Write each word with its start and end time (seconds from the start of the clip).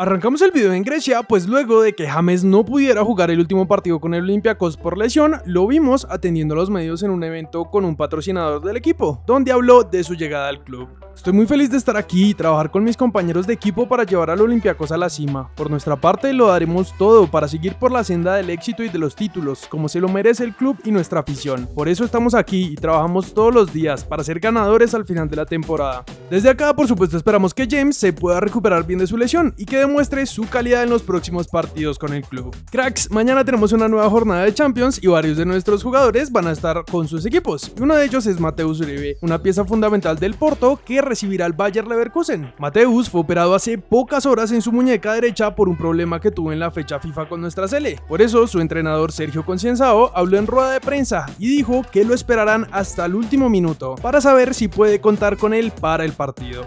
Arrancamos 0.00 0.40
el 0.40 0.50
video 0.50 0.72
en 0.72 0.82
Grecia, 0.82 1.22
pues 1.22 1.46
luego 1.46 1.82
de 1.82 1.92
que 1.92 2.08
James 2.08 2.42
no 2.42 2.64
pudiera 2.64 3.04
jugar 3.04 3.30
el 3.30 3.38
último 3.38 3.68
partido 3.68 4.00
con 4.00 4.14
el 4.14 4.22
Olympiacos 4.22 4.78
por 4.78 4.96
lesión, 4.96 5.42
lo 5.44 5.66
vimos 5.66 6.06
atendiendo 6.08 6.54
a 6.54 6.56
los 6.56 6.70
medios 6.70 7.02
en 7.02 7.10
un 7.10 7.22
evento 7.22 7.66
con 7.66 7.84
un 7.84 7.96
patrocinador 7.96 8.62
del 8.62 8.78
equipo, 8.78 9.22
donde 9.26 9.52
habló 9.52 9.82
de 9.82 10.02
su 10.02 10.14
llegada 10.14 10.48
al 10.48 10.64
club. 10.64 10.88
Estoy 11.20 11.34
muy 11.34 11.46
feliz 11.46 11.70
de 11.70 11.76
estar 11.76 11.98
aquí 11.98 12.30
y 12.30 12.34
trabajar 12.34 12.70
con 12.70 12.82
mis 12.82 12.96
compañeros 12.96 13.46
de 13.46 13.52
equipo 13.52 13.86
para 13.86 14.04
llevar 14.04 14.30
al 14.30 14.40
Olympiacos 14.40 14.90
a 14.90 14.96
la 14.96 15.10
cima. 15.10 15.50
Por 15.54 15.68
nuestra 15.68 16.00
parte 16.00 16.32
lo 16.32 16.46
daremos 16.46 16.96
todo 16.96 17.30
para 17.30 17.46
seguir 17.46 17.74
por 17.74 17.92
la 17.92 18.04
senda 18.04 18.36
del 18.36 18.48
éxito 18.48 18.82
y 18.82 18.88
de 18.88 18.98
los 18.98 19.16
títulos, 19.16 19.66
como 19.68 19.90
se 19.90 20.00
lo 20.00 20.08
merece 20.08 20.44
el 20.44 20.54
club 20.54 20.78
y 20.82 20.90
nuestra 20.90 21.20
afición. 21.20 21.68
Por 21.74 21.90
eso 21.90 22.06
estamos 22.06 22.32
aquí 22.32 22.70
y 22.72 22.74
trabajamos 22.74 23.34
todos 23.34 23.54
los 23.54 23.70
días 23.70 24.02
para 24.02 24.24
ser 24.24 24.40
ganadores 24.40 24.94
al 24.94 25.04
final 25.04 25.28
de 25.28 25.36
la 25.36 25.44
temporada. 25.44 26.06
Desde 26.30 26.48
acá, 26.48 26.74
por 26.74 26.88
supuesto, 26.88 27.18
esperamos 27.18 27.52
que 27.52 27.68
James 27.70 27.98
se 27.98 28.14
pueda 28.14 28.40
recuperar 28.40 28.86
bien 28.86 29.00
de 29.00 29.06
su 29.06 29.18
lesión 29.18 29.52
y 29.58 29.66
que 29.66 29.84
muestre 29.84 30.24
su 30.24 30.48
calidad 30.48 30.84
en 30.84 30.90
los 30.90 31.02
próximos 31.02 31.48
partidos 31.48 31.98
con 31.98 32.14
el 32.14 32.22
club. 32.22 32.56
Cracks, 32.70 33.10
mañana 33.10 33.44
tenemos 33.44 33.72
una 33.72 33.88
nueva 33.88 34.08
jornada 34.08 34.44
de 34.44 34.54
Champions 34.54 34.98
y 35.02 35.08
varios 35.08 35.36
de 35.36 35.44
nuestros 35.44 35.82
jugadores 35.82 36.32
van 36.32 36.46
a 36.46 36.52
estar 36.52 36.82
con 36.90 37.08
sus 37.08 37.26
equipos. 37.26 37.70
Uno 37.78 37.94
de 37.94 38.06
ellos 38.06 38.24
es 38.24 38.40
Mateus 38.40 38.80
Uribe, 38.80 39.18
una 39.20 39.42
pieza 39.42 39.66
fundamental 39.66 40.18
del 40.18 40.32
Porto 40.32 40.80
que 40.82 41.09
recibirá 41.10 41.44
al 41.44 41.52
Bayer 41.52 41.86
Leverkusen. 41.86 42.54
Mateus 42.58 43.10
fue 43.10 43.20
operado 43.20 43.54
hace 43.54 43.76
pocas 43.76 44.24
horas 44.24 44.50
en 44.52 44.62
su 44.62 44.72
muñeca 44.72 45.12
derecha 45.12 45.54
por 45.54 45.68
un 45.68 45.76
problema 45.76 46.20
que 46.20 46.30
tuvo 46.30 46.52
en 46.52 46.58
la 46.58 46.70
fecha 46.70 46.98
FIFA 46.98 47.28
con 47.28 47.40
nuestra 47.40 47.68
Sele. 47.68 47.98
Por 48.08 48.22
eso, 48.22 48.46
su 48.46 48.60
entrenador 48.60 49.12
Sergio 49.12 49.44
Concienzao 49.44 50.12
habló 50.14 50.38
en 50.38 50.46
rueda 50.46 50.72
de 50.72 50.80
prensa 50.80 51.26
y 51.38 51.48
dijo 51.48 51.84
que 51.92 52.04
lo 52.04 52.14
esperarán 52.14 52.66
hasta 52.72 53.04
el 53.04 53.14
último 53.14 53.50
minuto 53.50 53.96
para 53.96 54.20
saber 54.20 54.54
si 54.54 54.68
puede 54.68 55.00
contar 55.00 55.36
con 55.36 55.52
él 55.52 55.72
para 55.72 56.04
el 56.04 56.12
partido. 56.12 56.64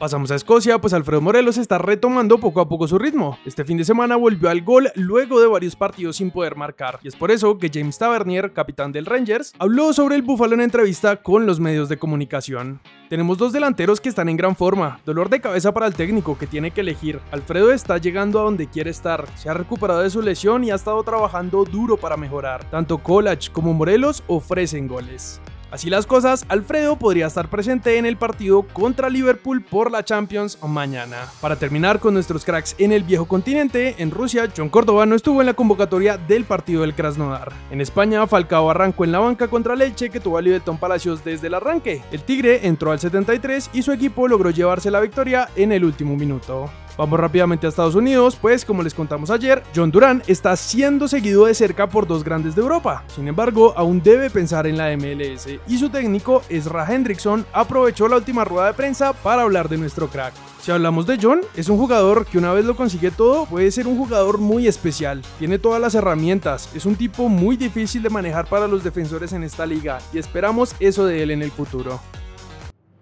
Pasamos 0.00 0.30
a 0.30 0.36
Escocia, 0.36 0.80
pues 0.80 0.92
Alfredo 0.92 1.20
Morelos 1.20 1.58
está 1.58 1.76
retomando 1.76 2.38
poco 2.38 2.60
a 2.60 2.68
poco 2.68 2.86
su 2.86 3.00
ritmo. 3.00 3.36
Este 3.44 3.64
fin 3.64 3.78
de 3.78 3.84
semana 3.84 4.14
volvió 4.14 4.48
al 4.48 4.62
gol 4.62 4.92
luego 4.94 5.40
de 5.40 5.48
varios 5.48 5.74
partidos 5.74 6.14
sin 6.14 6.30
poder 6.30 6.54
marcar, 6.54 7.00
y 7.02 7.08
es 7.08 7.16
por 7.16 7.32
eso 7.32 7.58
que 7.58 7.68
James 7.68 7.98
Tavernier, 7.98 8.52
capitán 8.52 8.92
del 8.92 9.06
Rangers, 9.06 9.52
habló 9.58 9.92
sobre 9.92 10.14
el 10.14 10.22
Búfalo 10.22 10.54
en 10.54 10.60
entrevista 10.60 11.16
con 11.16 11.46
los 11.46 11.58
medios 11.58 11.88
de 11.88 11.98
comunicación. 11.98 12.78
Tenemos 13.08 13.38
dos 13.38 13.52
delanteros 13.52 14.00
que 14.00 14.08
están 14.08 14.28
en 14.28 14.36
gran 14.36 14.54
forma, 14.54 15.00
dolor 15.04 15.30
de 15.30 15.40
cabeza 15.40 15.74
para 15.74 15.88
el 15.88 15.94
técnico 15.94 16.38
que 16.38 16.46
tiene 16.46 16.70
que 16.70 16.82
elegir. 16.82 17.18
Alfredo 17.32 17.72
está 17.72 17.98
llegando 17.98 18.38
a 18.38 18.44
donde 18.44 18.68
quiere 18.68 18.90
estar, 18.90 19.26
se 19.34 19.50
ha 19.50 19.54
recuperado 19.54 20.02
de 20.02 20.10
su 20.10 20.22
lesión 20.22 20.62
y 20.62 20.70
ha 20.70 20.76
estado 20.76 21.02
trabajando 21.02 21.64
duro 21.64 21.96
para 21.96 22.16
mejorar. 22.16 22.62
Tanto 22.70 22.98
Kolach 22.98 23.50
como 23.50 23.74
Morelos 23.74 24.22
ofrecen 24.28 24.86
goles. 24.86 25.40
Así 25.70 25.90
las 25.90 26.06
cosas, 26.06 26.46
Alfredo 26.48 26.96
podría 26.96 27.26
estar 27.26 27.50
presente 27.50 27.98
en 27.98 28.06
el 28.06 28.16
partido 28.16 28.62
contra 28.62 29.10
Liverpool 29.10 29.62
por 29.62 29.90
la 29.90 30.02
Champions 30.02 30.58
mañana. 30.62 31.26
Para 31.42 31.56
terminar 31.56 32.00
con 32.00 32.14
nuestros 32.14 32.44
cracks 32.44 32.74
en 32.78 32.90
el 32.90 33.02
viejo 33.02 33.26
continente, 33.26 33.94
en 33.98 34.10
Rusia, 34.10 34.48
John 34.56 34.70
Córdoba 34.70 35.04
no 35.04 35.14
estuvo 35.14 35.40
en 35.40 35.46
la 35.46 35.52
convocatoria 35.52 36.16
del 36.16 36.44
partido 36.44 36.80
del 36.82 36.94
Krasnodar. 36.94 37.52
En 37.70 37.82
España, 37.82 38.26
Falcao 38.26 38.70
arrancó 38.70 39.04
en 39.04 39.12
la 39.12 39.18
banca 39.18 39.48
contra 39.48 39.76
Leche 39.76 40.08
que 40.08 40.20
tuvo 40.20 40.38
a 40.38 40.42
Libetón 40.42 40.78
Palacios 40.78 41.22
desde 41.22 41.48
el 41.48 41.54
arranque. 41.54 42.02
El 42.12 42.22
Tigre 42.22 42.66
entró 42.66 42.90
al 42.90 42.98
73 42.98 43.68
y 43.74 43.82
su 43.82 43.92
equipo 43.92 44.26
logró 44.26 44.48
llevarse 44.48 44.90
la 44.90 45.00
victoria 45.00 45.50
en 45.54 45.72
el 45.72 45.84
último 45.84 46.16
minuto. 46.16 46.70
Vamos 46.98 47.20
rápidamente 47.20 47.64
a 47.64 47.68
Estados 47.68 47.94
Unidos, 47.94 48.36
pues 48.40 48.64
como 48.64 48.82
les 48.82 48.92
contamos 48.92 49.30
ayer, 49.30 49.62
John 49.72 49.92
Duran 49.92 50.20
está 50.26 50.56
siendo 50.56 51.06
seguido 51.06 51.44
de 51.44 51.54
cerca 51.54 51.88
por 51.88 52.08
dos 52.08 52.24
grandes 52.24 52.56
de 52.56 52.60
Europa. 52.60 53.04
Sin 53.14 53.28
embargo, 53.28 53.72
aún 53.76 54.02
debe 54.02 54.30
pensar 54.30 54.66
en 54.66 54.76
la 54.76 54.90
MLS 54.96 55.46
y 55.68 55.78
su 55.78 55.90
técnico, 55.90 56.42
Ezra 56.48 56.92
Hendrickson, 56.92 57.46
aprovechó 57.52 58.08
la 58.08 58.16
última 58.16 58.44
rueda 58.44 58.66
de 58.66 58.74
prensa 58.74 59.12
para 59.12 59.42
hablar 59.42 59.68
de 59.68 59.78
nuestro 59.78 60.08
crack. 60.08 60.34
Si 60.60 60.72
hablamos 60.72 61.06
de 61.06 61.20
John, 61.22 61.42
es 61.54 61.68
un 61.68 61.78
jugador 61.78 62.26
que 62.26 62.36
una 62.36 62.52
vez 62.52 62.64
lo 62.64 62.74
consigue 62.74 63.12
todo, 63.12 63.46
puede 63.46 63.70
ser 63.70 63.86
un 63.86 63.96
jugador 63.96 64.38
muy 64.38 64.66
especial. 64.66 65.22
Tiene 65.38 65.60
todas 65.60 65.80
las 65.80 65.94
herramientas, 65.94 66.68
es 66.74 66.84
un 66.84 66.96
tipo 66.96 67.28
muy 67.28 67.56
difícil 67.56 68.02
de 68.02 68.10
manejar 68.10 68.48
para 68.48 68.66
los 68.66 68.82
defensores 68.82 69.32
en 69.32 69.44
esta 69.44 69.66
liga 69.66 69.98
y 70.12 70.18
esperamos 70.18 70.74
eso 70.80 71.06
de 71.06 71.22
él 71.22 71.30
en 71.30 71.42
el 71.42 71.52
futuro. 71.52 72.00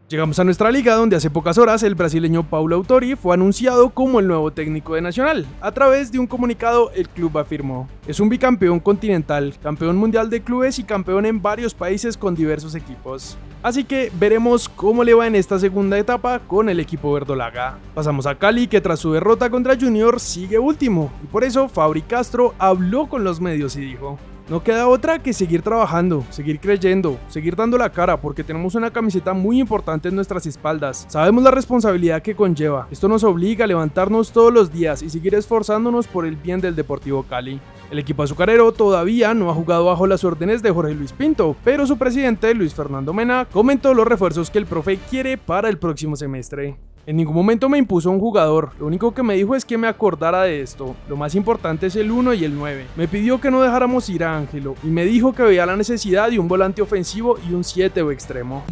Llegamos 0.09 0.39
a 0.39 0.45
nuestra 0.45 0.71
liga 0.71 0.95
donde 0.95 1.17
hace 1.17 1.31
pocas 1.31 1.59
horas 1.59 1.83
el 1.83 1.97
brasileño 1.97 2.49
Paulo 2.49 2.77
Autori 2.77 3.17
fue 3.17 3.35
anunciado 3.35 3.91
como 3.91 4.21
el 4.21 4.29
nuevo 4.29 4.53
técnico 4.53 4.95
de 4.95 5.01
Nacional. 5.01 5.45
A 5.61 5.73
través 5.73 6.13
de 6.13 6.21
un 6.21 6.29
comunicado 6.29 6.93
el 6.93 7.09
club 7.09 7.37
afirmó, 7.37 7.89
es 8.07 8.21
un 8.21 8.29
bicampeón 8.29 8.79
continental, 8.79 9.55
campeón 9.61 9.97
mundial 9.97 10.31
de 10.31 10.43
clubes 10.43 10.79
y 10.79 10.85
campeón 10.85 11.27
en 11.27 11.43
varios 11.43 11.75
países 11.75 12.17
con 12.17 12.37
diversos 12.37 12.77
equipos. 12.77 13.37
Así 13.65 13.83
que 13.83 14.13
veremos 14.17 14.69
cómo 14.69 15.03
le 15.03 15.13
va 15.13 15.27
en 15.27 15.35
esta 15.35 15.59
segunda 15.59 15.99
etapa 15.99 16.39
con 16.39 16.69
el 16.69 16.79
equipo 16.79 17.13
verdolaga. 17.13 17.81
Pasamos 17.93 18.27
a 18.27 18.37
Cali 18.37 18.69
que 18.69 18.81
tras 18.81 19.01
su 19.01 19.13
derrota 19.13 19.51
contra 19.51 19.77
Junior 19.77 20.21
sigue 20.21 20.61
último 20.61 21.11
y 21.25 21.27
por 21.27 21.43
eso 21.43 21.69
Fabri 21.69 22.03
Castro 22.03 22.55
habló 22.59 23.09
con 23.09 23.25
los 23.25 23.41
medios 23.41 23.75
y 23.75 23.81
dijo, 23.81 24.21
no 24.49 24.63
queda 24.63 24.87
otra 24.87 25.19
que 25.19 25.33
seguir 25.33 25.63
trabajando, 25.63 26.25
seguir 26.31 26.61
creyendo, 26.61 27.19
seguir 27.29 27.57
dando 27.57 27.77
la 27.77 27.91
cara 27.91 28.21
porque 28.21 28.45
tenemos 28.45 28.75
una 28.77 28.93
camiseta 28.93 29.35
muy 29.35 29.59
importante 29.59 30.09
en 30.09 30.15
nuestras 30.15 30.47
espaldas. 30.47 31.05
Sabemos 31.09 31.43
la 31.43 31.51
responsabilidad 31.51 32.23
que 32.23 32.37
conlleva. 32.37 32.87
Esto 32.91 33.09
nos 33.09 33.25
obliga 33.25 33.65
a 33.65 33.69
levantarnos 33.69 34.31
todos 34.31 34.53
los 34.53 34.73
días 34.73 35.03
y 35.03 35.11
seguir 35.11 35.35
esforzándonos 35.35 36.07
por 36.07 36.27
el 36.27 36.37
bien 36.37 36.61
del 36.61 36.77
Deportivo 36.77 37.25
Cali. 37.25 37.61
El 37.91 37.99
equipo 37.99 38.23
azucarero 38.23 38.73
todavía 38.73 39.35
no 39.35 39.51
ha 39.51 39.55
jugado 39.55 39.87
bajo 39.87 40.07
las 40.07 40.25
órdenes 40.25 40.63
de 40.63 40.71
Jorge 40.71 40.95
Luis 40.95 41.13
Pinto, 41.13 41.57
pero 41.65 41.87
su 41.87 41.97
presidente 41.97 42.55
Luis 42.55 42.75
Fernando 42.75 43.13
Mena 43.13 43.47
comentó 43.51 43.95
los 43.95 44.07
refuerzos 44.07 44.51
que 44.51 44.59
el 44.59 44.67
profe 44.67 44.99
quiere 45.11 45.39
para 45.39 45.69
el 45.69 45.79
próximo 45.79 46.17
semestre. 46.17 46.77
En 47.09 47.17
ningún 47.17 47.37
momento 47.37 47.69
me 47.69 47.79
impuso 47.79 48.11
un 48.11 48.19
jugador, 48.19 48.73
lo 48.81 48.87
único 48.87 49.15
que 49.15 49.23
me 49.23 49.37
dijo 49.37 49.55
es 49.55 49.65
que 49.65 49.79
me 49.79 49.87
acordara 49.87 50.43
de 50.43 50.61
esto. 50.61 50.97
Lo 51.09 51.15
más 51.15 51.37
importante 51.37 51.87
es 51.87 51.95
el 51.95 52.11
1 52.11 52.35
y 52.35 52.45
el 52.45 52.57
9. 52.57 52.85
Me 52.97 53.07
pidió 53.07 53.41
que 53.41 53.49
no 53.49 53.63
dejáramos 53.63 54.09
ir 54.09 54.25
a 54.25 54.37
Ángelo 54.37 54.75
y 54.83 54.89
me 54.89 55.05
dijo 55.05 55.33
que 55.33 55.45
veía 55.45 55.65
la 55.67 55.77
necesidad 55.77 56.29
de 56.33 56.41
un 56.41 56.49
volante 56.49 56.83
ofensivo 56.83 57.39
y 57.49 57.55
un 57.55 57.63
7 57.63 58.03
o 58.03 58.11
extremo. 58.11 58.65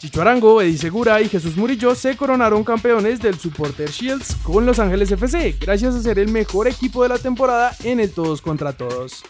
Chicho 0.00 0.20
Arango, 0.20 0.60
Eddie 0.60 0.76
Segura 0.76 1.22
y 1.22 1.30
Jesús 1.30 1.56
Murillo 1.56 1.94
se 1.94 2.14
coronaron 2.14 2.62
campeones 2.62 3.22
del 3.22 3.38
Supporter 3.38 3.88
Shields 3.88 4.36
con 4.42 4.66
Los 4.66 4.78
Ángeles 4.78 5.10
FC, 5.10 5.56
gracias 5.58 5.94
a 5.94 6.02
ser 6.02 6.18
el 6.18 6.28
mejor 6.28 6.68
equipo 6.68 7.02
de 7.02 7.08
la 7.08 7.18
temporada 7.18 7.74
en 7.84 8.00
el 8.00 8.10
todos 8.10 8.42
contra 8.42 8.74
todos. 8.74 9.24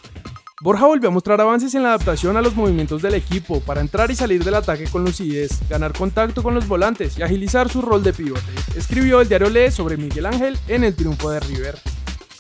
Borja 0.62 0.86
volvió 0.86 1.10
a 1.10 1.12
mostrar 1.12 1.38
avances 1.38 1.74
en 1.74 1.82
la 1.82 1.90
adaptación 1.90 2.34
a 2.38 2.40
los 2.40 2.56
movimientos 2.56 3.02
del 3.02 3.12
equipo 3.12 3.60
para 3.60 3.82
entrar 3.82 4.10
y 4.10 4.14
salir 4.14 4.42
del 4.42 4.54
ataque 4.54 4.84
con 4.84 5.04
lucidez, 5.04 5.60
ganar 5.68 5.92
contacto 5.92 6.42
con 6.42 6.54
los 6.54 6.66
volantes 6.66 7.18
y 7.18 7.22
agilizar 7.22 7.68
su 7.68 7.82
rol 7.82 8.02
de 8.02 8.14
pivote. 8.14 8.40
Escribió 8.74 9.20
el 9.20 9.28
diario 9.28 9.50
Le 9.50 9.70
sobre 9.70 9.98
Miguel 9.98 10.24
Ángel 10.24 10.58
en 10.68 10.84
el 10.84 10.96
triunfo 10.96 11.30
de 11.30 11.40
River. 11.40 11.78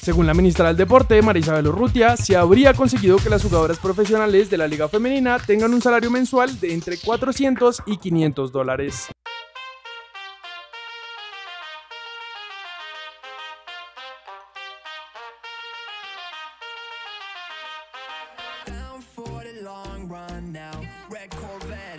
Según 0.00 0.26
la 0.26 0.32
ministra 0.32 0.68
del 0.68 0.78
Deporte, 0.78 1.20
Marisabel 1.20 1.66
Urrutia, 1.66 2.16
se 2.16 2.36
habría 2.36 2.72
conseguido 2.72 3.18
que 3.18 3.28
las 3.28 3.42
jugadoras 3.42 3.78
profesionales 3.78 4.48
de 4.48 4.56
la 4.56 4.66
Liga 4.66 4.88
Femenina 4.88 5.38
tengan 5.38 5.74
un 5.74 5.82
salario 5.82 6.10
mensual 6.10 6.58
de 6.58 6.72
entre 6.72 6.96
400 6.96 7.82
y 7.84 7.98
500 7.98 8.50
dólares. 8.50 9.08